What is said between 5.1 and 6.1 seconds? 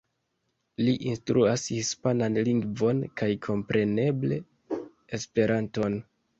Esperanton.